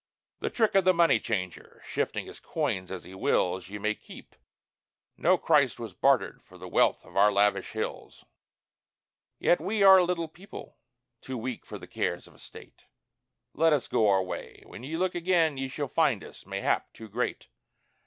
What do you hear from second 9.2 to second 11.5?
"Yet we are a little people too